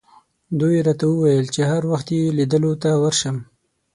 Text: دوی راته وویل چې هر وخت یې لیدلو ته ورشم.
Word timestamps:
دوی 0.59 0.75
راته 0.87 1.05
وویل 1.09 1.45
چې 1.55 1.61
هر 1.71 1.81
وخت 1.91 2.07
یې 2.15 2.35
لیدلو 2.37 2.71
ته 2.83 2.89
ورشم. 3.01 3.37